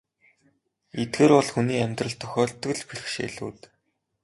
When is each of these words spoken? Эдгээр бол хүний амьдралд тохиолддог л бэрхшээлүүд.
Эдгээр 1.01 1.31
бол 1.37 1.49
хүний 1.53 1.79
амьдралд 1.85 2.19
тохиолддог 2.21 2.71
л 2.75 2.85
бэрхшээлүүд. 2.87 3.59